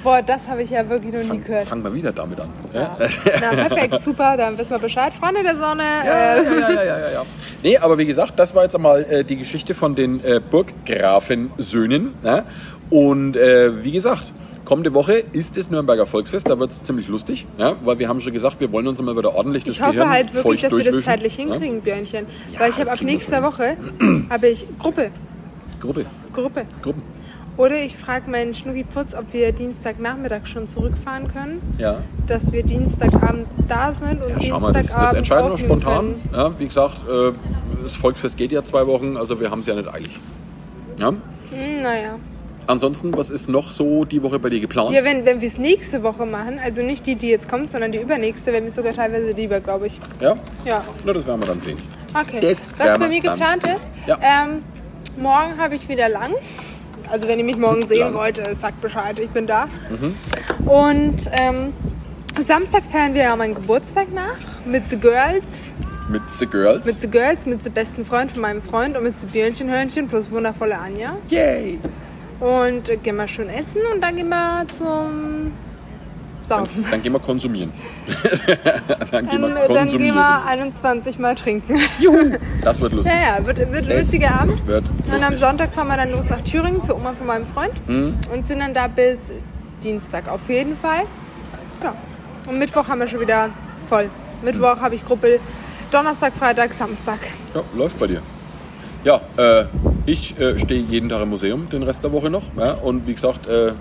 [0.03, 1.69] Boah, das habe ich ja wirklich noch nie Fang, gehört.
[1.69, 2.49] fang mal wieder damit an.
[2.73, 2.97] Ja.
[3.41, 5.13] Na, perfekt, super, dann wissen wir Bescheid.
[5.13, 5.83] Freunde der Sonne.
[5.83, 7.23] Ja, äh, ja, ja, ja, ja, ja.
[7.63, 12.15] Nee, aber wie gesagt, das war jetzt einmal äh, die Geschichte von den äh, Burggrafensöhnen.
[12.23, 12.45] Ne?
[12.91, 14.25] Und äh, wie gesagt,
[14.67, 16.47] kommende Woche ist das Nürnberger Volksfest.
[16.49, 17.77] Da wird es ziemlich lustig, ja?
[17.85, 20.11] weil wir haben schon gesagt, wir wollen uns einmal wieder ordentlich das Ich hoffe Gehirn
[20.11, 21.45] halt wirklich, dass wir das zeitlich ja?
[21.45, 22.27] hinkriegen, Björnchen.
[22.53, 23.79] Ja, Weil ich das habe ab nächster Woche
[24.29, 25.11] habe ich Gruppe.
[25.81, 26.67] Gruppe, Gruppe.
[26.83, 27.03] Gruppen.
[27.57, 31.63] Oder ich frage meinen Schnucki-Putz, ob wir Dienstagnachmittag schon zurückfahren können.
[31.79, 32.03] Ja.
[32.27, 35.97] Dass wir Dienstagabend da sind und Ja, schau mal, das, Dienstagabend das entscheiden wir spontan.
[35.97, 36.29] können.
[36.35, 37.33] Ja, wie gesagt, äh,
[37.83, 40.21] das Volksfest geht ja zwei Wochen, also wir haben es ja nicht eilig.
[41.01, 41.09] Ja?
[41.09, 41.19] Hm,
[41.83, 42.19] naja.
[42.69, 44.93] Ansonsten, was ist noch so die Woche bei dir geplant?
[44.93, 47.93] Ja, wenn, wenn wir es nächste Woche machen, also nicht die, die jetzt kommt, sondern
[47.93, 50.01] die übernächste, wäre mir sogar teilweise lieber, glaube ich.
[50.21, 50.37] Ja?
[50.65, 50.85] Ja.
[51.05, 51.79] Na, das werden wir dann sehen.
[52.13, 52.41] Okay.
[52.41, 53.73] Das Was bei mir geplant sehen.
[53.77, 54.19] ist, Ja.
[54.21, 54.63] ähm,
[55.17, 56.35] morgen habe ich wieder lang.
[57.11, 58.15] Also wenn ihr mich morgen sehen Lang.
[58.15, 59.67] wollt, äh, sagt Bescheid, ich bin da.
[59.91, 60.69] Mhm.
[60.69, 61.73] Und ähm,
[62.45, 65.73] Samstag feiern wir ja meinen Geburtstag nach mit The Girls,
[66.09, 66.85] Mit The Girls.
[66.85, 70.31] mit The Girls, mit The besten Freund von meinem Freund und mit The Björnchenhörnchen plus
[70.33, 71.17] wundervolle Anja.
[71.31, 71.79] Yay!
[72.41, 75.53] Und äh, gehen wir schön essen und dann gehen wir zum
[76.43, 76.85] Saufen.
[76.91, 77.73] Dann gehen wir konsumieren.
[79.11, 80.15] dann gehen Dann, wir äh, dann gehen konsumieren.
[80.17, 81.81] wir 21 Mal trinken.
[82.63, 83.13] Das wird lustig.
[83.15, 84.67] Ja, ja, wird, wird lustiger Abend.
[84.67, 85.39] Wird Und am lustig.
[85.39, 88.17] Sonntag fahren wir dann los nach Thüringen zur Oma von meinem Freund Mhm.
[88.33, 89.19] und sind dann da bis
[89.83, 91.03] Dienstag auf jeden Fall.
[91.83, 91.95] Ja.
[92.49, 93.51] Und Mittwoch haben wir schon wieder
[93.89, 94.09] voll.
[94.43, 95.39] Mittwoch habe ich Gruppe,
[95.91, 97.19] Donnerstag, Freitag, Samstag.
[97.55, 98.23] Ja, läuft bei dir.
[99.05, 99.65] Ja, äh,
[100.07, 102.43] ich äh, stehe jeden Tag im Museum, den Rest der Woche noch.
[102.59, 103.73] Ja, und wie gesagt, äh,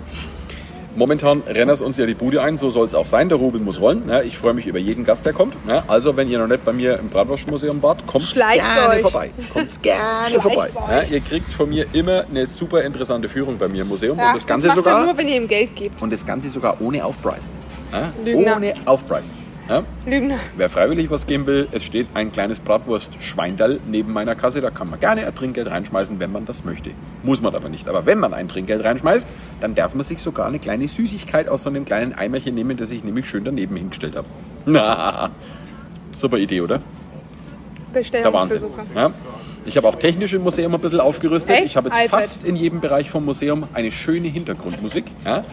[0.94, 3.28] momentan rennt es uns ja die Bude ein, so soll es auch sein.
[3.28, 4.08] Der Rubel muss rollen.
[4.08, 5.54] Ja, ich freue mich über jeden Gast, der kommt.
[5.68, 9.02] Ja, also, wenn ihr noch nicht bei mir im Bratwurstmuseum wart, kommt gerne euch.
[9.02, 9.30] vorbei.
[9.52, 11.06] Kommt gerne Schleicht's vorbei.
[11.10, 14.18] Ihr kriegt von mir immer eine super interessante Führung bei mir im Museum.
[14.18, 15.04] Ja, und das Ganze macht sogar.
[15.04, 16.00] nur, wenn ihr ihm Geld gebt.
[16.02, 17.52] Und das Ganze sogar ohne Aufpreis.
[18.24, 19.30] Ohne Aufpreis.
[19.68, 19.82] Ja?
[20.06, 20.36] Lügner.
[20.56, 24.60] Wer freiwillig was geben will, es steht ein kleines Bratwurst-Schweindall neben meiner Kasse.
[24.60, 26.90] Da kann man gerne ein Trinkgeld reinschmeißen, wenn man das möchte.
[27.24, 27.88] Muss man aber nicht.
[27.88, 29.26] Aber wenn man ein Trinkgeld reinschmeißt,
[29.60, 32.90] dann darf man sich sogar eine kleine Süßigkeit aus so einem kleinen Eimerchen nehmen, das
[32.90, 34.28] ich nämlich schön daneben hingestellt habe.
[34.66, 35.30] Na,
[36.12, 36.80] super Idee, oder?
[38.12, 38.62] Der Wahnsinn.
[38.94, 39.10] Ja.
[39.64, 41.56] Ich habe auch technisch im Museum ein bisschen aufgerüstet.
[41.56, 41.66] Echt?
[41.66, 42.20] Ich habe jetzt iPad.
[42.20, 45.06] fast in jedem Bereich vom Museum eine schöne Hintergrundmusik.
[45.24, 45.44] Ja.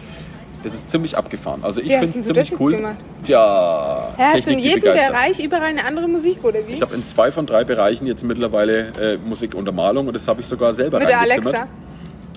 [0.64, 1.62] Das ist ziemlich abgefahren.
[1.62, 2.76] Also ich finde es ziemlich cool.
[2.76, 2.96] gemacht?
[3.22, 4.80] Tja, Ja, hast du in jedem.
[4.80, 6.72] Bereich überall eine andere Musik, oder wie?
[6.72, 10.46] Ich habe in zwei von drei Bereichen jetzt mittlerweile äh, Musikuntermalung und das habe ich
[10.46, 11.68] sogar selber Mit der reingezimmert.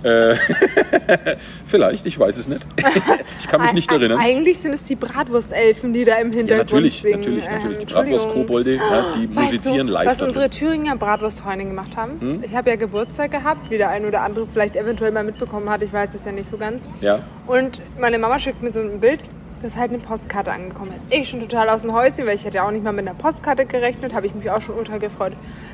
[0.04, 0.38] Alexa.
[1.66, 2.66] Vielleicht, ich weiß es nicht.
[3.40, 4.20] ich kann mich nicht erinnern.
[4.20, 7.20] Eigentlich sind es die Bratwurstelfen, die da im Ja, Hintergrund natürlich, singen.
[7.20, 7.78] natürlich, Ähm, natürlich.
[7.88, 7.94] Die.
[7.94, 10.08] Bratwurst-Kobolde, ja, die Weißt musizieren du, live.
[10.08, 10.50] was unsere.
[10.50, 12.20] Thüringer Bratwurstfreunde gemacht haben?
[12.22, 12.44] Hm?
[12.44, 15.84] Ich habe ja Geburtstag gehabt, wie der ein oder andere vielleicht eventuell mal mitbekommen hat.
[15.84, 16.88] Ich weiß es ja nicht so ganz.
[17.02, 17.20] Ja.
[17.48, 19.20] Und meine Mama schickt mir so ein Bild,
[19.62, 21.14] dass halt eine Postkarte angekommen ist.
[21.14, 23.18] Ich schon total aus dem Häuschen, weil ich hätte ja auch nicht mal mit einer
[23.18, 25.34] Postkarte gerechnet, habe ich mich auch schon ultra gefreut.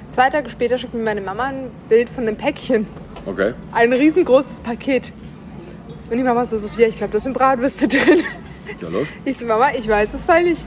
[0.09, 2.87] Zwei Tage später schickt mir meine Mama ein Bild von einem Päckchen.
[3.25, 3.53] Okay.
[3.71, 5.11] Ein riesengroßes Paket.
[6.09, 8.19] Und die Mama so, Sophia, ich glaube, da sind Bratwürste drin.
[8.81, 9.11] Ja, läuft.
[9.25, 10.65] Ich so, Mama, ich weiß es weil nicht.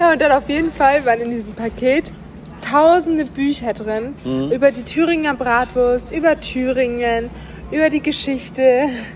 [0.00, 2.12] Ja, und dann auf jeden Fall waren in diesem Paket
[2.60, 4.52] tausende Bücher drin Mhm.
[4.52, 7.28] über die Thüringer Bratwurst, über Thüringen,
[7.72, 8.62] über die Geschichte.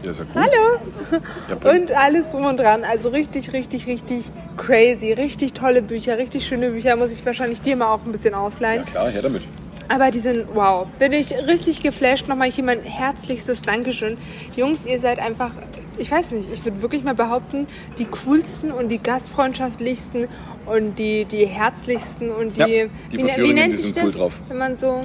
[0.02, 0.42] Ja, ist ja cool.
[0.42, 1.20] Hallo!
[1.62, 2.82] Ja, Und alles drum und dran.
[2.84, 4.24] Also richtig, richtig, richtig
[4.56, 5.12] crazy.
[5.12, 6.96] Richtig tolle Bücher, richtig schöne Bücher.
[6.96, 8.84] Muss ich wahrscheinlich dir mal auch ein bisschen ja ausleihen.
[8.84, 9.42] klar, her damit.
[9.88, 12.26] Aber die sind, wow, bin ich richtig geflasht.
[12.28, 14.16] Nochmal hier mein herzlichstes Dankeschön.
[14.56, 15.50] Jungs, ihr seid einfach,
[15.96, 17.66] ich weiß nicht, ich würde wirklich mal behaupten,
[17.98, 20.26] die coolsten und die gastfreundschaftlichsten
[20.66, 22.66] und die, die herzlichsten und die, Ja,
[23.12, 24.38] die wie, von wie nennt sich cool das, drauf.
[24.48, 25.02] wenn man so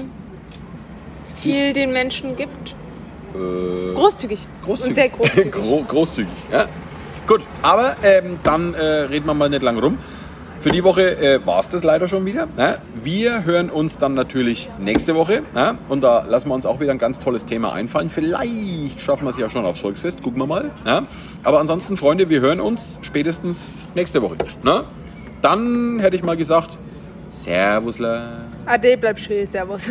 [1.35, 2.75] viel den Menschen gibt?
[3.35, 4.47] Äh, Großzügig.
[4.63, 4.89] großzügig.
[4.89, 5.51] Und sehr großzügig.
[5.51, 6.65] Gro großzügig, ja.
[7.27, 9.97] Gut, aber ähm, dann äh, reden wir mal nicht lang rum.
[10.61, 12.45] Für die Woche äh, war es das leider schon wieder.
[12.45, 12.77] Ne?
[12.93, 15.41] Wir hören uns dann natürlich nächste Woche.
[15.55, 15.79] Ne?
[15.89, 18.11] Und da lassen wir uns auch wieder ein ganz tolles Thema einfallen.
[18.11, 20.21] Vielleicht schaffen wir es ja schon aufs Volksfest.
[20.21, 20.69] Gucken wir mal.
[20.85, 21.07] Ne?
[21.43, 24.35] Aber ansonsten, Freunde, wir hören uns spätestens nächste Woche.
[24.61, 24.83] Ne?
[25.41, 26.77] Dann hätte ich mal gesagt,
[27.31, 28.45] Servusler.
[28.67, 29.89] Ade, bleib schön, servus.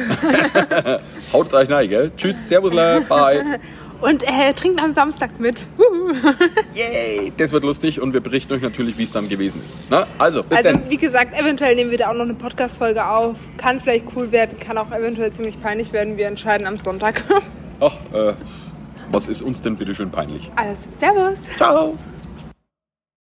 [1.32, 2.12] Haut euch rein, gell?
[2.16, 3.58] Tschüss, Servusler, bye.
[4.00, 5.66] Und äh, trinkt am Samstag mit.
[5.78, 6.12] Huhu.
[6.74, 7.32] Yay!
[7.36, 9.76] Das wird lustig und wir berichten euch natürlich, wie es dann gewesen ist.
[9.90, 10.88] Na, also, bis Also, dann.
[10.90, 13.38] wie gesagt, eventuell nehmen wir da auch noch eine Podcast-Folge auf.
[13.58, 16.16] Kann vielleicht cool werden, kann auch eventuell ziemlich peinlich werden.
[16.16, 17.22] Wir entscheiden am Sonntag.
[17.80, 18.32] Ach, äh,
[19.10, 20.50] was ist uns denn bitte schön peinlich?
[20.56, 20.88] Alles.
[20.98, 21.38] Servus.
[21.56, 21.94] Ciao!